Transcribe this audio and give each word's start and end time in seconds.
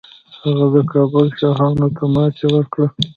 هغه 0.41 0.65
د 0.73 0.75
کابل 0.93 1.25
شاهانو 1.39 1.87
ته 1.95 2.03
ماتې 2.13 2.45
ورکړه 2.53 2.87